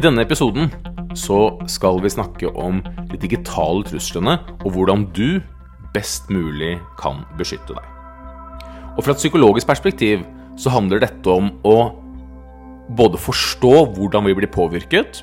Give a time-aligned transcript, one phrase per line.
[0.00, 0.70] I denne episoden
[1.12, 2.78] så skal vi snakke om
[3.10, 5.42] de digitale truslene og hvordan du
[5.92, 7.84] best mulig kan beskytte deg.
[8.96, 10.24] Og fra et psykologisk perspektiv
[10.56, 11.76] så handler dette om å
[12.96, 15.20] både forstå hvordan vi blir påvirket,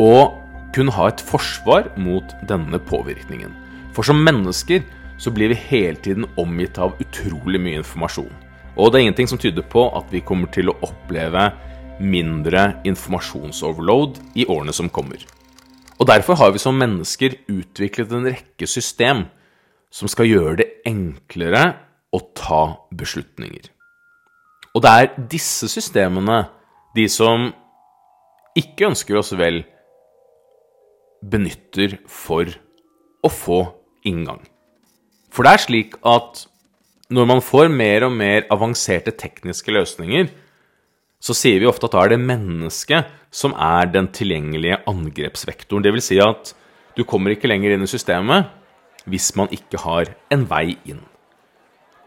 [0.00, 0.40] og
[0.72, 3.52] kunne ha et forsvar mot denne påvirkningen.
[3.92, 4.86] For som mennesker
[5.20, 8.32] så blir vi hele tiden omgitt av utrolig mye informasjon.
[8.80, 11.50] Og det er ingenting som tyder på at vi kommer til å oppleve
[12.00, 15.22] mindre informasjonsoverload i årene som kommer.
[16.00, 19.26] Og Derfor har vi som mennesker utviklet en rekke system
[19.92, 21.64] som skal gjøre det enklere
[22.14, 22.62] å ta
[22.96, 23.68] beslutninger.
[24.74, 26.44] Og det er disse systemene,
[26.94, 27.50] de som
[28.58, 29.62] ikke ønsker oss vel,
[31.20, 32.48] benytter for
[33.20, 33.60] å få
[34.08, 34.40] inngang.
[35.30, 36.46] For det er slik at
[37.10, 40.30] når man får mer og mer avanserte tekniske løsninger,
[41.20, 45.84] så sier vi ofte at da er det mennesket som er den tilgjengelige angrepsvektoren.
[45.84, 46.54] Vil si at
[46.96, 48.48] du kommer ikke lenger inn i systemet
[49.10, 51.02] hvis man ikke har en vei inn.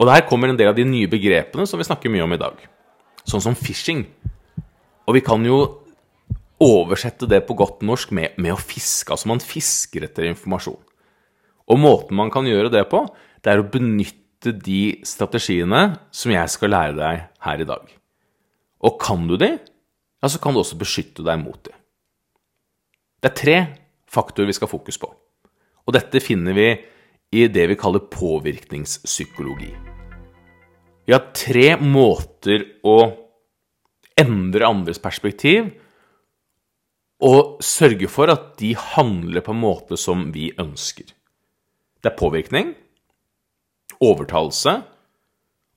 [0.00, 2.40] Og der kommer en del av de nye begrepene som vi snakker mye om i
[2.40, 2.58] dag.
[3.24, 4.02] Sånn som phishing.
[5.06, 5.60] Og vi kan jo
[6.62, 9.14] oversette det på godt norsk med, med å fiske.
[9.14, 10.80] Altså man fisker etter informasjon.
[11.70, 13.04] Og måten man kan gjøre det på,
[13.44, 17.86] det er å benytte de strategiene som jeg skal lære deg her i dag.
[18.84, 21.72] Og kan du de, ja, så kan du også beskytte deg mot de.
[23.24, 23.58] Det er tre
[24.10, 25.08] faktorer vi skal fokus på.
[25.84, 26.68] Og dette finner vi
[27.34, 29.72] i det vi kaller påvirkningspsykologi.
[31.04, 32.98] Vi har tre måter å
[34.20, 35.72] endre andres perspektiv
[37.24, 41.08] og sørge for at de handler på en måte som vi ønsker.
[42.00, 42.74] Det er påvirkning,
[44.04, 44.76] overtalelse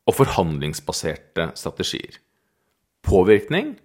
[0.07, 2.19] og forhandlingsbaserte strategier.
[3.07, 3.75] Påvirkning,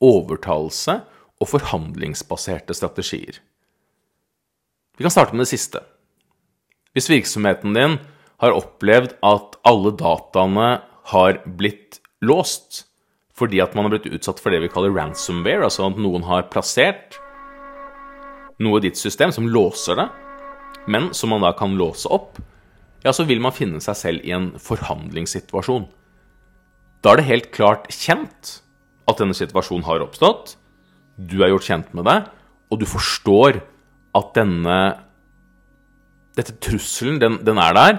[0.00, 1.00] overtalelse
[1.40, 3.40] og forhandlingsbaserte strategier.
[4.96, 5.80] Vi kan starte med det siste.
[6.94, 7.98] Hvis virksomheten din
[8.42, 10.68] har opplevd at alle dataene
[11.12, 12.84] har blitt låst
[13.40, 16.50] fordi at man har blitt utsatt for det vi kaller ransomware, altså at noen har
[16.52, 17.16] plassert
[18.60, 20.04] noe i ditt system som låser det,
[20.92, 22.36] men som man da kan låse opp,
[23.00, 25.86] ja, så vil man finne seg selv i en forhandlingssituasjon.
[27.00, 28.60] Da er det helt klart kjent
[29.08, 30.56] at denne situasjonen har oppstått,
[31.16, 32.18] du er gjort kjent med det,
[32.70, 33.60] og du forstår
[34.16, 34.76] at denne
[36.38, 37.98] dette trusselen, den, den, er der,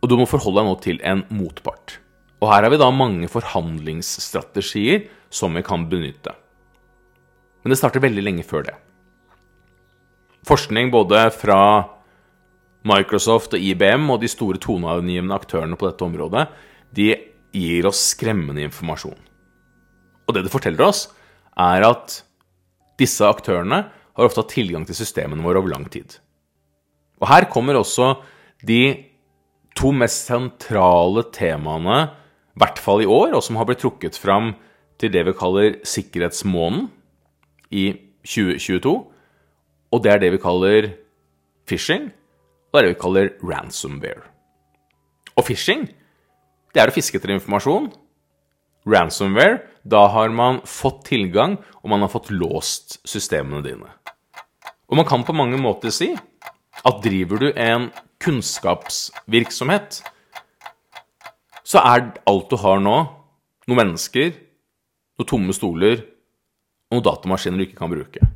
[0.00, 1.96] og du må forholde deg nå til en motpart.
[2.40, 6.34] Og her har vi da mange forhandlingsstrategier som vi kan benytte.
[7.62, 8.76] Men det starter veldig lenge før det.
[10.48, 11.60] Forskning både fra
[12.88, 16.46] Microsoft og IBM og de store toneangivende aktørene på dette området,
[16.96, 17.10] de
[17.56, 19.18] gir oss skremmende informasjon.
[20.26, 21.08] Og det det forteller oss,
[21.58, 22.20] er at
[23.00, 26.18] disse aktørene har ofte hatt tilgang til systemene våre over lang tid.
[27.20, 28.14] Og her kommer også
[28.66, 29.10] de
[29.78, 32.10] to mest sentrale temaene,
[32.56, 34.54] i hvert fall i år, og som har blitt trukket fram
[35.00, 36.90] til det vi kaller sikkerhetsmåneden
[37.70, 37.86] i
[38.26, 38.96] 2022.
[39.90, 40.90] Og det er det vi kaller
[41.68, 42.10] phishing,
[42.70, 44.26] og det er det vi kaller ransomware.
[45.38, 45.88] Og phishing,
[46.74, 47.90] det er å fiske etter informasjon.
[48.90, 53.90] Ransomware, da har man fått tilgang, og man har fått låst systemene dine.
[54.90, 56.12] Og man kan på mange måter si
[56.80, 57.90] at driver du en
[58.22, 60.00] kunnskapsvirksomhet,
[61.64, 62.96] så er alt du har nå,
[63.68, 64.32] noen mennesker,
[65.20, 66.00] noen tomme stoler
[66.90, 68.26] og noen datamaskiner du ikke kan bruke.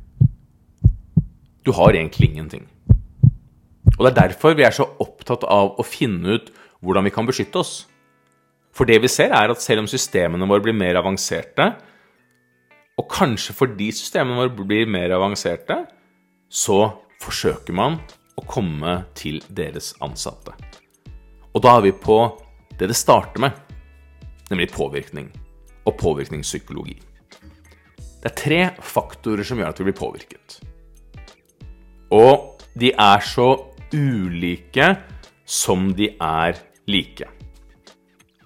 [1.65, 2.67] Du har egentlig ingenting.
[3.97, 6.51] Og det er derfor vi er så opptatt av å finne ut
[6.85, 7.73] hvordan vi kan beskytte oss.
[8.75, 11.69] For det vi ser, er at selv om systemene våre blir mer avanserte,
[12.95, 15.81] og kanskje fordi systemene våre blir mer avanserte,
[16.51, 16.79] så
[17.23, 17.99] forsøker man
[18.35, 20.55] å komme til deres ansatte.
[21.55, 22.19] Og da er vi på
[22.75, 23.55] det det starter med,
[24.51, 25.29] nemlig påvirkning
[25.87, 26.97] og påvirkningspsykologi.
[27.95, 30.59] Det er tre faktorer som gjør at vi blir påvirket.
[32.15, 33.47] Og de er så
[33.93, 34.91] ulike
[35.45, 36.59] som de er
[36.91, 37.34] like.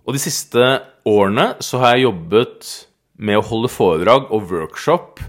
[0.07, 0.65] Og de siste
[1.07, 2.69] årene så har jeg jobbet
[3.19, 5.23] med å holde foredrag og workshop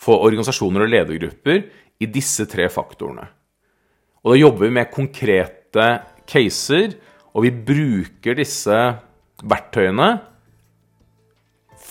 [0.00, 1.62] for organisasjoner og ledergrupper
[2.00, 3.28] i disse tre faktorene.
[4.24, 5.86] Og da jobber vi med konkrete
[6.28, 6.96] caser,
[7.32, 8.78] og vi bruker disse
[9.40, 10.10] verktøyene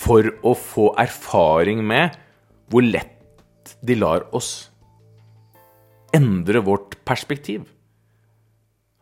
[0.00, 2.18] for å få erfaring med
[2.70, 4.70] hvor lett de lar oss
[6.14, 7.64] endre vårt perspektiv.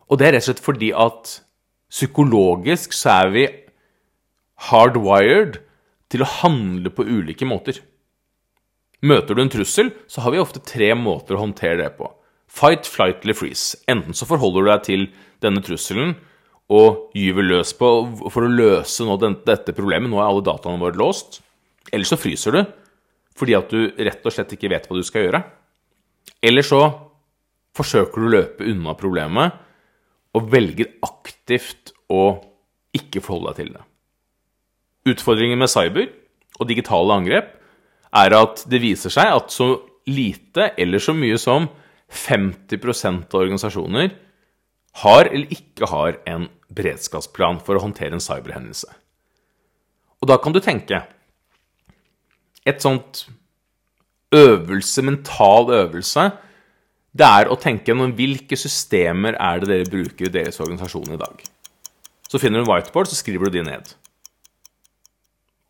[0.09, 1.35] Og det er rett og slett fordi at
[1.89, 3.45] psykologisk så er vi
[4.69, 5.59] hardwired
[6.09, 7.79] til å handle på ulike måter.
[9.05, 12.09] Møter du en trussel, så har vi ofte tre måter å håndtere det på.
[12.49, 13.77] Fight, flight eller freeze.
[13.87, 15.05] Enten så forholder du deg til
[15.43, 16.17] denne trusselen
[16.69, 17.89] og gyver løs på
[18.29, 20.09] for å løse nå dette problemet.
[20.11, 21.39] Nå er alle dataene våre låst.
[21.93, 22.63] Eller så fryser du
[23.39, 25.39] fordi at du rett og slett ikke vet hva du skal gjøre.
[26.43, 26.81] Eller så
[27.77, 29.55] forsøker du å løpe unna problemet
[30.37, 32.39] og velger aktivt å
[32.95, 33.83] ikke forholde deg til det.
[35.09, 36.09] Utfordringen med cyber
[36.59, 37.53] og digitale angrep
[38.19, 39.71] er at det viser seg at så
[40.09, 41.69] lite eller så mye som
[42.09, 44.13] 50% av organisasjoner
[45.03, 48.89] har eller ikke har en beredskapsplan for å håndtere en cyberhendelse.
[50.19, 51.05] Og da kan du tenke
[52.67, 53.23] Et sånt
[54.35, 56.25] øvelse, mental øvelse,
[57.19, 61.19] det er å tenke gjennom hvilke systemer er det dere bruker i deres organisasjon i
[61.19, 61.43] dag.
[62.29, 63.93] Så finner du en whiteboard, så skriver du de ned.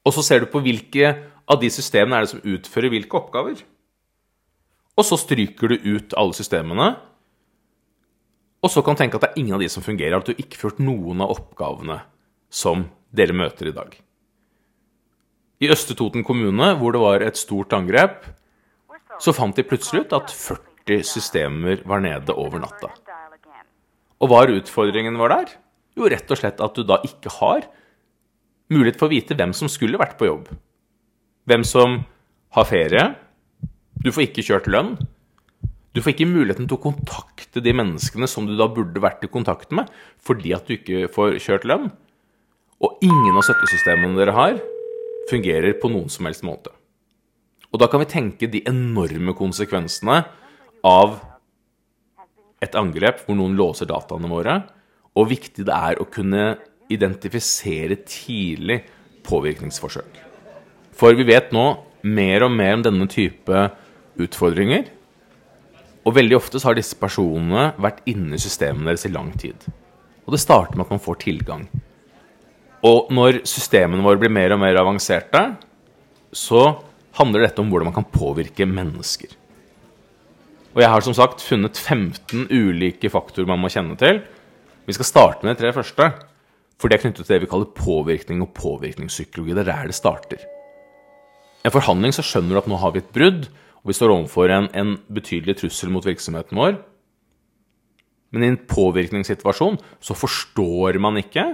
[0.06, 1.14] Og så ser du på hvilke
[1.50, 3.64] av de systemene er det som utfører hvilke oppgaver.
[5.00, 6.92] Og så stryker du ut alle systemene
[8.60, 10.36] og så kan du tenke at det er ingen av de som fungerer, at du
[10.36, 12.02] ikke ført noen av oppgavene
[12.52, 13.94] som dere møter i dag.
[15.64, 18.28] I Østre Toten kommune, hvor det var et stort angrep,
[19.20, 20.69] så fant de plutselig ut at 40
[21.08, 22.92] systemer var nede over natta.
[24.20, 25.54] Og hva er utfordringen vår der?
[25.98, 27.68] Jo, rett og slett at du da ikke har
[28.70, 30.50] mulighet for å vite hvem som skulle vært på jobb.
[31.50, 32.02] Hvem som
[32.56, 33.06] har ferie.
[34.00, 34.96] Du får ikke kjørt lønn.
[35.94, 39.32] Du får ikke muligheten til å kontakte de menneskene som du da burde vært i
[39.32, 39.90] kontakt med,
[40.22, 41.90] fordi at du ikke får kjørt lønn.
[42.80, 44.60] Og ingen av støttesystemene dere har,
[45.30, 46.72] fungerer på noen som helst måte.
[47.70, 50.24] Og da kan vi tenke de enorme konsekvensene
[50.86, 51.20] av
[52.64, 54.62] et angrep hvor noen låser dataene våre,
[55.18, 56.54] og viktig det er å kunne
[56.92, 58.82] identifisere tidlig
[59.28, 60.20] påvirkningsforsøk.
[60.96, 61.66] For vi vet nå
[62.04, 63.68] mer og mer om denne type
[64.20, 64.88] utfordringer.
[66.08, 69.68] Og veldig ofte så har disse personene vært inne i systemene deres i lang tid.
[70.26, 71.68] Og det starter med at man får tilgang.
[72.86, 75.42] Og når systemene våre blir mer og mer avanserte,
[76.32, 76.80] så
[77.20, 79.34] handler dette om hvordan man kan påvirke mennesker.
[80.76, 84.22] Og jeg har som sagt funnet 15 ulike faktorer man må kjenne til.
[84.86, 86.12] Vi skal starte med de tre første,
[86.80, 89.56] for det er knyttet til det vi kaller påvirkning og påvirkningspsykologi.
[89.58, 90.46] Det er der det starter.
[91.60, 93.50] I en forhandling så skjønner du at nå har vi et brudd,
[93.82, 96.78] og vi står overfor en, en betydelig trussel mot virksomheten vår.
[98.30, 101.50] Men i en påvirkningssituasjon så forstår man ikke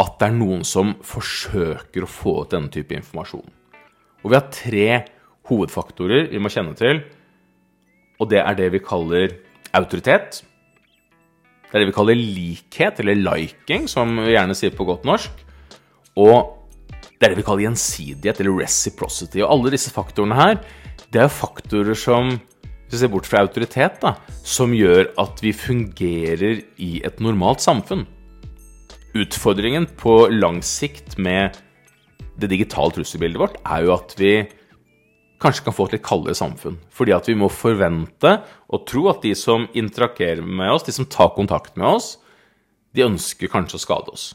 [0.00, 3.48] at det er noen som forsøker å få ut denne type informasjon.
[4.22, 4.90] Og vi har tre
[5.50, 7.02] hovedfaktorer vi må kjenne til,
[8.20, 9.32] og det er det vi kaller
[9.76, 10.42] autoritet.
[11.70, 15.44] Det er det vi kaller likhet, eller liking, som vi gjerne sier på godt norsk.
[16.20, 16.56] Og
[17.16, 19.40] det er det vi kaller gjensidighet, eller reciprocity.
[19.40, 20.60] Og alle disse faktorene her
[21.10, 22.36] det er faktorer som
[22.90, 27.62] hvis vi ser bort fra autoritet, da, som gjør at vi fungerer i et normalt
[27.62, 28.02] samfunn.
[29.14, 31.54] Utfordringen på lang sikt med
[32.42, 34.32] det digitale trusselbildet vårt er jo at vi
[35.40, 36.78] kanskje kan få et litt kaldere samfunn.
[36.92, 38.36] Fordi at vi må forvente
[38.70, 42.14] og tro at de som interagerer med oss, de som tar kontakt med oss,
[42.96, 44.30] de ønsker kanskje å skade oss.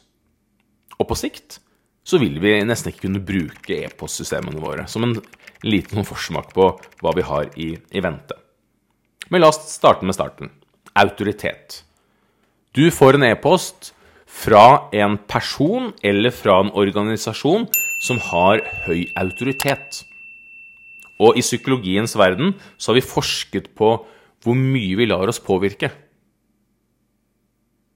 [0.97, 1.59] Og på sikt
[2.05, 4.85] så vil vi nesten ikke kunne bruke e-postsystemene våre.
[4.87, 5.17] Som en
[5.65, 6.69] liten forsmak på
[7.01, 8.37] hva vi har i, i vente.
[9.33, 10.51] Men la oss starte med starten.
[10.95, 11.81] Autoritet.
[12.77, 13.91] Du får en e-post
[14.29, 17.65] fra en person eller fra en organisasjon
[18.05, 20.03] som har høy autoritet.
[21.21, 23.91] Og i psykologiens verden så har vi forsket på
[24.43, 25.89] hvor mye vi lar oss påvirke.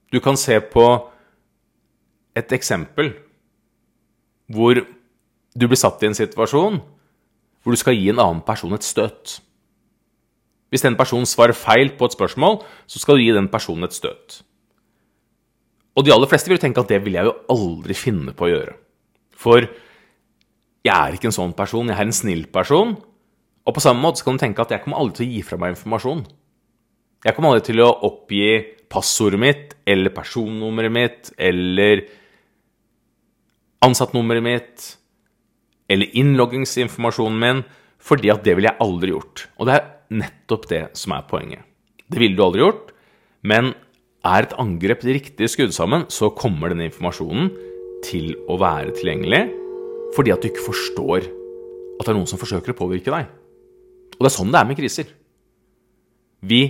[0.09, 0.85] Du kan se på
[2.37, 3.11] et eksempel
[4.49, 6.79] hvor du blir satt i en situasjon
[7.59, 9.39] hvor du skal gi en annen person et støt.
[10.69, 13.95] Hvis den personen svarer feil på et spørsmål, så skal du gi den personen et
[13.95, 14.39] støt.
[15.97, 18.51] Og de aller fleste vil tenke at det vil jeg jo aldri finne på å
[18.51, 18.75] gjøre.
[19.35, 19.65] For
[20.85, 22.95] jeg er ikke en sånn person, jeg er en snill person.
[23.69, 25.41] Og på samme måte så kan du tenke at jeg kommer aldri til å gi
[25.45, 26.23] fra meg informasjon.
[27.21, 28.45] Jeg kommer aldri til å oppgi
[28.89, 32.01] passordet mitt eller personnummeret mitt eller
[33.85, 34.87] ansattnummeret mitt
[35.89, 37.61] eller innloggingsinformasjonen min,
[38.01, 39.45] fordi at det ville jeg aldri gjort.
[39.57, 41.65] Og det er nettopp det som er poenget.
[42.09, 42.91] Det ville du aldri gjort,
[43.45, 43.73] men
[44.25, 47.53] er et angrep riktig skrudd sammen, så kommer denne informasjonen
[48.05, 49.45] til å være tilgjengelig
[50.15, 51.27] fordi at du ikke forstår
[51.99, 53.27] at det er noen som forsøker å påvirke deg.
[54.19, 55.11] Og det er sånn det er med kriser.
[56.43, 56.61] Vi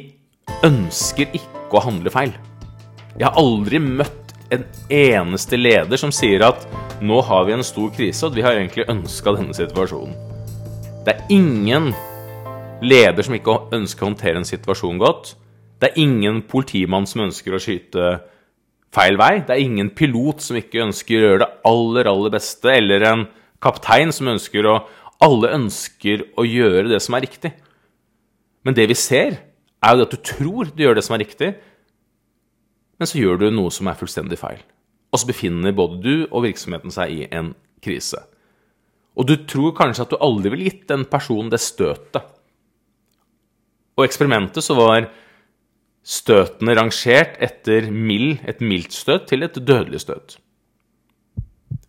[0.66, 2.36] ønsker ikke å handle feil.
[3.18, 6.66] Jeg har aldri møtt en eneste leder som sier at
[7.02, 10.14] nå har vi en stor krise, og vi har egentlig ønska denne situasjonen.
[11.06, 11.90] Det er ingen
[12.86, 15.34] leder som ikke ønsker å håndtere en situasjon godt.
[15.82, 18.12] Det er ingen politimann som ønsker å skyte
[18.94, 19.40] feil vei.
[19.42, 23.26] Det er ingen pilot som ikke ønsker å gjøre det aller, aller beste, eller en
[23.64, 24.76] kaptein som ønsker å
[25.24, 27.52] Alle ønsker å gjøre det som er riktig.
[28.64, 29.40] Men det vi ser,
[29.80, 31.54] er jo at du tror du gjør det som er riktig,
[33.00, 34.60] men så gjør du noe som er fullstendig feil.
[35.10, 38.20] Og så befinner både du og virksomheten seg i en krise.
[39.20, 42.24] Og du tror kanskje at du aldri ville gitt den personen det støtet.
[44.00, 45.10] Og eksperimentet så var
[46.06, 50.38] støtene rangert etter mild, et mildt støt til et dødelig støt.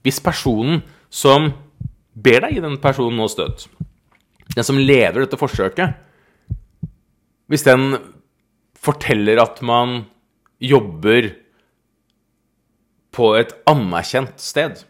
[0.02, 0.82] Hvis personen
[1.12, 1.52] som
[2.24, 3.66] ber deg gi den personen nå støt,
[4.54, 5.98] den som leder dette forsøket,
[7.50, 7.96] hvis den
[8.80, 10.04] forteller at man
[10.62, 11.32] jobber
[13.14, 14.84] på et anerkjent sted,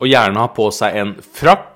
[0.00, 1.66] og gjerne har på seg en frakk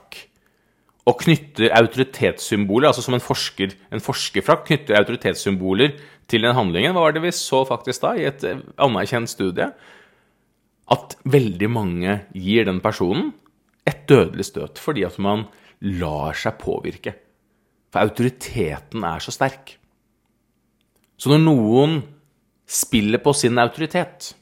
[1.04, 5.98] og knytter autoritetssymboler, altså som en forsker, en forskerfrakk knytter autoritetssymboler
[6.30, 6.94] til den handlingen.
[6.96, 8.46] Hva var det vi så faktisk da, i et
[8.80, 9.68] anerkjent studie?
[10.94, 13.34] At veldig mange gir den personen
[13.88, 15.46] et dødelig støt fordi at man
[15.84, 17.14] lar seg påvirke.
[17.92, 19.76] For autoriteten er så sterk.
[21.20, 22.00] Så når noen
[22.66, 24.32] spiller på sin autoritet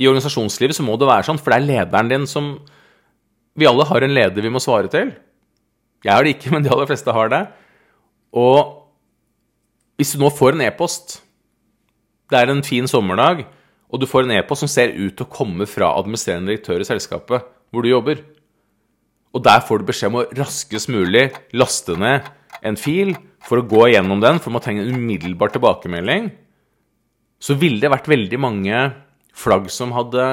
[0.00, 2.56] i organisasjonslivet, så må det være sånn, for det er lederen din som
[3.56, 5.14] Vi alle har en leder vi må svare til.
[6.04, 7.46] Jeg har det ikke, men de aller fleste har det.
[8.36, 8.82] Og
[9.96, 11.22] hvis du nå får en e-post
[12.28, 13.46] Det er en fin sommerdag,
[13.88, 16.88] og du får en e-post som ser ut til å komme fra administrerende direktør i
[16.88, 18.22] selskapet hvor du jobber,
[19.36, 22.28] og der får du beskjed om å raskest mulig laste ned
[22.64, 23.12] en fil
[23.44, 26.30] for å gå gjennom den, for man trenger en umiddelbar tilbakemelding,
[27.38, 28.78] så ville det vært veldig mange
[29.36, 30.24] flagg som hadde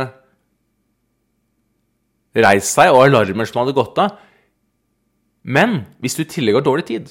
[2.33, 4.15] reist seg, og alarmer som hadde gått av.
[5.43, 7.09] Men hvis du i tillegg har dårlig tid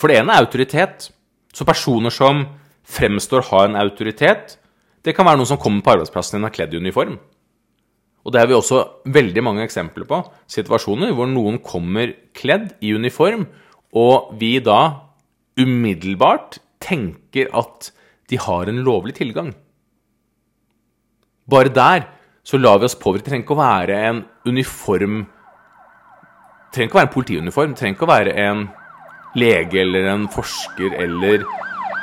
[0.00, 1.10] For det ene er autoritet.
[1.54, 2.40] Så personer som
[2.82, 4.56] fremstår ha en autoritet,
[5.06, 7.14] det kan være noen som kommer på arbeidsplassen din og har kledd i uniform.
[8.24, 8.80] Og det har vi også
[9.12, 10.22] veldig mange eksempler på.
[10.48, 13.44] Situasjoner hvor noen kommer kledd i uniform,
[13.94, 14.80] og vi da
[15.60, 17.92] umiddelbart tenker at
[18.32, 19.52] de har en lovlig tilgang.
[21.50, 22.08] Bare der
[22.44, 23.24] så lar vi oss påvirke.
[23.24, 25.24] Det trenger ikke å være en uniform
[26.74, 27.74] trenger ikke å være en politiuniform.
[27.78, 28.64] Trenger ikke å være en
[29.38, 31.44] lege eller en forsker eller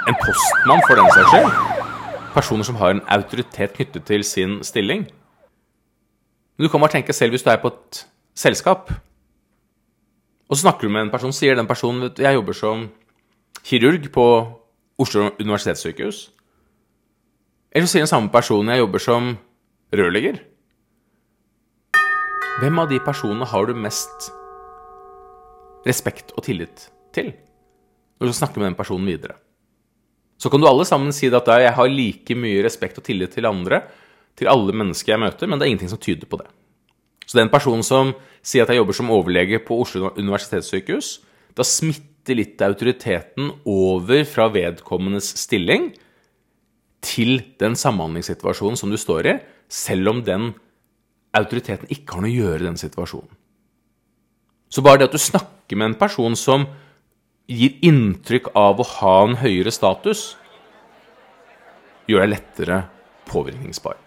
[0.09, 1.89] en postmann, for den saks skyld.
[2.31, 5.05] Personer som har en autoritet knyttet til sin stilling.
[6.57, 8.03] Men du kan bare tenke selv hvis du er på et
[8.37, 8.91] selskap,
[10.51, 12.89] og så snakker du med en person, sier den personen at jeg jobber som
[13.63, 14.25] kirurg på
[14.99, 16.25] Oslo universitetssykehus.
[17.71, 19.29] Eller så sier den samme personen jeg jobber som
[19.95, 20.41] rørlegger.
[22.59, 24.27] Hvem av de personene har du mest
[25.87, 27.31] respekt og tillit til
[28.19, 29.39] når du snakker med den personen videre?
[30.35, 33.47] Så kan du alle sammen si at jeg har like mye respekt og tillit til
[33.47, 33.85] andre,
[34.41, 36.49] til alle mennesker jeg møter, men det er ingenting som tyder på det.
[37.29, 41.19] Så den personen som sier at jeg jobber som overlege på Oslo universitetssykehus,
[41.55, 45.91] da smitter litt autoriteten over fra vedkommendes stilling
[47.05, 49.37] til den samhandlingssituasjonen som du står i,
[49.71, 50.51] selv om den
[51.37, 53.31] autoriteten ikke har noe å gjøre i den situasjonen.
[54.71, 56.67] Så bare det at du snakker med en person som
[57.51, 60.33] gir inntrykk av å ha en høyere status,
[62.07, 62.85] gjør deg lettere
[63.27, 63.97] påvirkningsbar.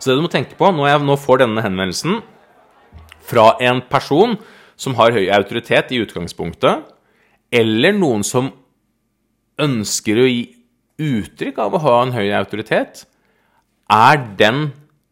[0.00, 2.22] Så det du må tenke på når jeg nå får denne henvendelsen
[3.30, 4.38] fra en person
[4.80, 6.86] som har høy autoritet i utgangspunktet,
[7.52, 8.48] eller noen som
[9.60, 10.42] ønsker å gi
[11.00, 13.04] uttrykk av å ha en høy autoritet,
[13.90, 14.70] er den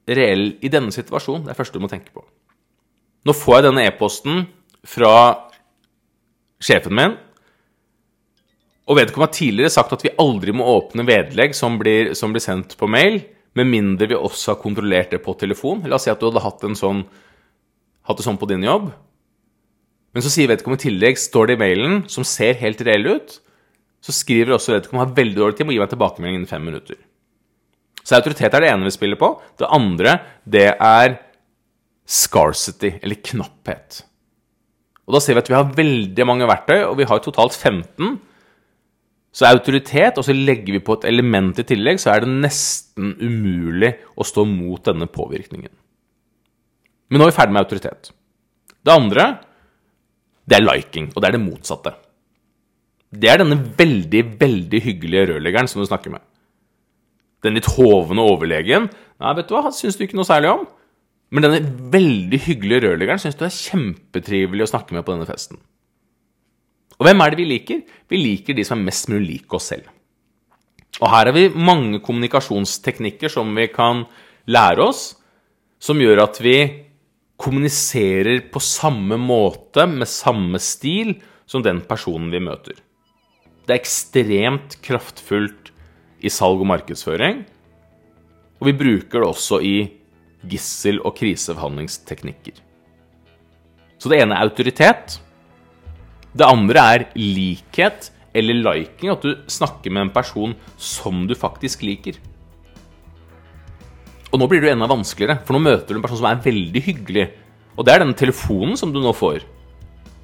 [0.08, 1.44] reell i denne situasjonen?
[1.44, 2.24] Det er det første du må tenke på.
[3.28, 4.46] Nå får jeg denne e-posten
[4.88, 5.12] fra
[6.64, 7.16] sjefen min,
[8.88, 12.40] og vedkommende har tidligere sagt at vi aldri må åpne vedlegg som blir, som blir,
[12.40, 13.20] sendt på mail,
[13.58, 15.82] med mindre vi også har kontrollert det på telefon.
[15.86, 17.04] La oss si at du hadde hatt, sånn,
[18.08, 18.88] hatt det sånn på din jobb.
[20.16, 23.38] Men så sier vedkommende i tillegg, står det i mailen, som ser helt reell ut,
[24.04, 26.98] så skriver også vedkommende har veldig dårlig tid, må gi meg tilbakemelding innen fem minutter.
[28.02, 29.34] Så autoritet er det ene vi spiller på.
[29.60, 30.14] Det andre,
[30.48, 31.18] det er
[32.08, 34.02] scarcity, eller knapphet.
[35.08, 38.16] Og da ser vi at vi har veldig mange verktøy, og vi har totalt 15.
[39.34, 43.12] Så autoritet, og så legger vi på et element i tillegg, så er det nesten
[43.20, 45.72] umulig å stå mot denne påvirkningen.
[47.08, 48.10] Men nå er vi ferdig med autoritet.
[48.84, 49.28] Det andre,
[50.48, 51.94] det er liking, og det er det motsatte.
[53.08, 56.24] Det er denne veldig, veldig hyggelige rørleggeren som du snakker med
[57.44, 60.60] den litt hovne overlegen Nei, vet du hva, han syns du ikke noe særlig om.
[61.34, 65.58] Men denne veldig hyggelige rørleggeren syns du er kjempetrivelig å snakke med på denne festen.
[66.98, 67.84] Og hvem er det vi liker?
[68.10, 69.86] Vi liker de som er mest mulig lik oss selv.
[70.98, 74.02] Og her har vi mange kommunikasjonsteknikker som vi kan
[74.50, 75.12] lære oss,
[75.78, 76.56] som gjør at vi
[77.38, 81.14] kommuniserer på samme måte, med samme stil,
[81.46, 82.74] som den personen vi møter.
[83.64, 85.70] Det er ekstremt kraftfullt
[86.24, 87.44] i salg og markedsføring.
[88.58, 89.76] Og vi bruker det også i
[90.48, 92.58] gissel- og kriseforhandlingsteknikker.
[93.98, 95.20] Så det ene er autoritet.
[96.36, 101.82] Det andre er likhet eller liking, at du snakker med en person som du faktisk
[101.86, 102.18] liker.
[104.28, 106.42] Og nå blir det jo enda vanskeligere, for nå møter du en person som er
[106.44, 107.26] veldig hyggelig.
[107.78, 109.46] Og det er denne telefonen som du nå får.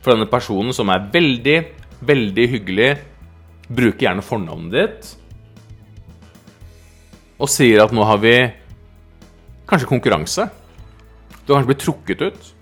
[0.04, 1.58] For denne personen som er veldig,
[2.04, 2.90] veldig hyggelig,
[3.64, 5.14] bruker gjerne fornavnet ditt
[7.40, 8.34] og sier at nå har vi
[9.68, 10.44] kanskje konkurranse.
[11.44, 12.52] Du har kanskje blitt trukket ut.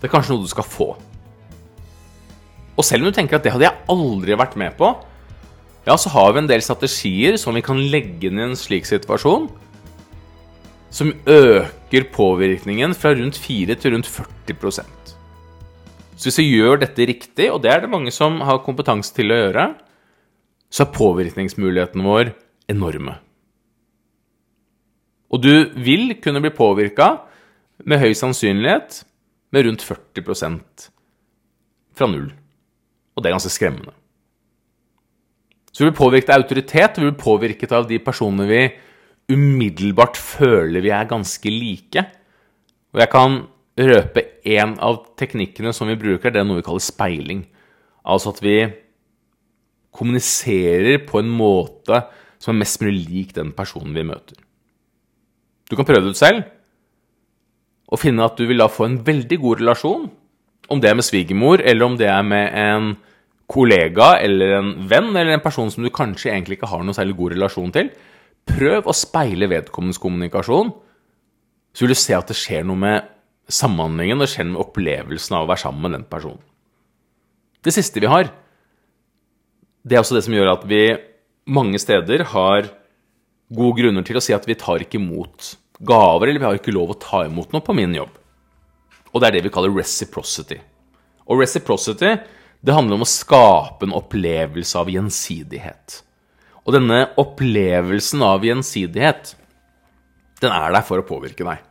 [0.00, 0.88] Det er kanskje noe du skal få.
[2.76, 4.90] Og selv om du tenker at det hadde jeg aldri vært med på,
[5.86, 8.88] ja, så har vi en del strategier som vi kan legge inn i en slik
[8.88, 9.48] situasjon,
[10.90, 15.12] som øker påvirkningen fra rundt 4 til rundt 40%
[16.16, 19.32] Så hvis vi gjør dette riktig, og det er det mange som har kompetanse til
[19.32, 19.66] å gjøre,
[20.72, 22.32] så er påvirkningsmuligheten vår
[22.72, 23.18] enorme.
[25.30, 27.10] Og du vil kunne bli påvirka
[27.84, 29.02] med høy sannsynlighet
[29.52, 30.88] med rundt 40%
[31.96, 32.30] fra null.
[33.16, 33.94] Og det er ganske skremmende.
[35.72, 38.62] Så vi blir påvirket av autoritet, vi blir påvirket av de personene vi
[39.32, 42.04] umiddelbart føler vi er ganske like.
[42.94, 43.42] Og jeg kan
[43.76, 47.42] røpe én av teknikkene som vi bruker, det er noe vi kaller speiling.
[48.06, 48.56] Altså at vi
[49.96, 52.02] kommuniserer på en måte
[52.40, 54.36] som er mest mulig lik den personen vi møter.
[55.66, 56.44] Du kan prøve det ut selv
[57.86, 60.06] og finne at du vil da få en veldig god relasjon,
[60.66, 62.88] om det er med svigermor, eller om det er med en
[63.50, 67.16] kollega eller en venn eller en person som du kanskje egentlig ikke har noe særlig
[67.18, 67.92] god relasjon til.
[68.46, 70.72] Prøv å speile vedkommendes kommunikasjon,
[71.74, 73.12] så vil du se at det skjer noe med
[73.52, 76.42] samhandlingen, det skjer noe med opplevelsen av å være sammen med den personen.
[77.62, 78.30] Det siste vi har,
[79.86, 80.82] det er også det som gjør at vi
[81.46, 82.70] mange steder har
[83.54, 85.52] gode grunner til å si at vi tar ikke imot
[85.86, 88.14] gaver, eller vi har ikke lov å ta imot noe på min jobb.
[89.12, 90.58] Og det er det vi kaller reciprocity.
[91.30, 92.16] Og reciprocity
[92.64, 96.00] det handler om å skape en opplevelse av gjensidighet.
[96.66, 99.34] Og denne opplevelsen av gjensidighet,
[100.42, 101.62] den er der for å påvirke deg.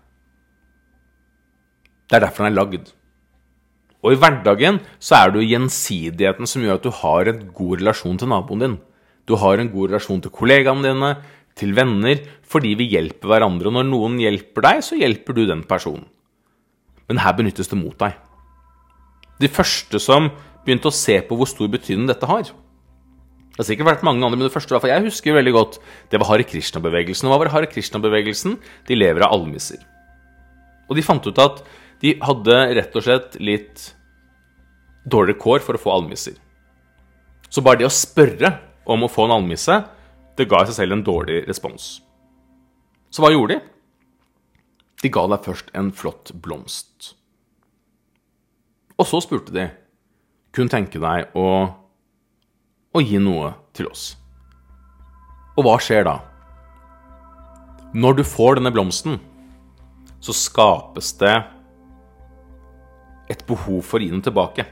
[2.05, 2.91] Det er derfor den er lagd.
[4.05, 7.79] Og i hverdagen så er det jo gjensidigheten som gjør at du har en god
[7.81, 8.75] relasjon til naboen din.
[9.25, 11.15] Du har en god relasjon til kollegaene dine,
[11.57, 13.71] til venner, fordi vi hjelper hverandre.
[13.71, 16.05] Og når noen hjelper deg, så hjelper du den personen.
[17.09, 18.13] Men her benyttes det mot deg.
[19.41, 20.29] De første som
[20.65, 24.37] begynte å se på hvor stor betydning dette har Det har sikkert vært mange andre,
[24.39, 25.79] men det første jeg husker veldig godt,
[26.11, 27.29] det var Hare Krishna-bevegelsen.
[27.31, 28.57] Hva var Hare Krishna-bevegelsen?
[28.87, 29.79] De lever av almisser.
[30.89, 31.63] Og de fant ut at
[32.03, 33.91] de hadde rett og slett litt
[35.07, 36.35] dårligere kår for å få almisser.
[37.49, 38.51] Så bare det å spørre
[38.85, 39.79] om å få en almisse
[40.35, 42.01] det ga seg selv en dårlig respons.
[43.07, 43.61] Så hva gjorde de?
[45.03, 47.13] De ga deg først en flott blomst.
[48.95, 49.69] Og så spurte de
[50.55, 51.47] Kun tenke deg å,
[52.95, 54.13] å gi noe til oss.
[55.59, 56.13] Og hva skjer da?
[57.95, 59.17] Når du får denne blomsten,
[60.23, 61.33] så skapes det
[63.31, 64.63] et behov for å gi den tilbake.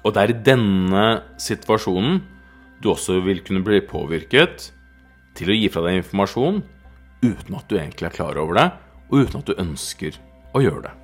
[0.00, 1.04] Og det er i denne
[1.40, 2.22] situasjonen
[2.80, 4.70] du også vil kunne bli påvirket
[5.36, 6.62] til å gi fra deg informasjon
[7.20, 8.68] uten at du egentlig er klar over det,
[9.12, 10.16] og uten at du ønsker
[10.56, 10.99] å gjøre det.